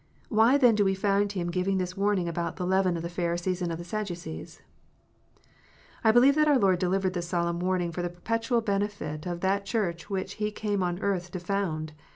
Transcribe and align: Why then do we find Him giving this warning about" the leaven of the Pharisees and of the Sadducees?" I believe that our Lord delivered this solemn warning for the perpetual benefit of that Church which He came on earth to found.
Why 0.29 0.57
then 0.57 0.73
do 0.73 0.83
we 0.83 0.95
find 0.95 1.31
Him 1.31 1.51
giving 1.51 1.77
this 1.77 1.95
warning 1.95 2.27
about" 2.27 2.55
the 2.55 2.65
leaven 2.65 2.97
of 2.97 3.03
the 3.03 3.07
Pharisees 3.09 3.61
and 3.61 3.71
of 3.71 3.77
the 3.77 3.83
Sadducees?" 3.83 4.59
I 6.03 6.09
believe 6.11 6.33
that 6.33 6.47
our 6.47 6.57
Lord 6.57 6.79
delivered 6.79 7.13
this 7.13 7.27
solemn 7.29 7.59
warning 7.59 7.91
for 7.91 8.01
the 8.01 8.09
perpetual 8.09 8.61
benefit 8.61 9.27
of 9.27 9.41
that 9.41 9.63
Church 9.67 10.09
which 10.09 10.33
He 10.41 10.49
came 10.49 10.81
on 10.81 10.97
earth 11.01 11.29
to 11.33 11.39
found. 11.39 11.93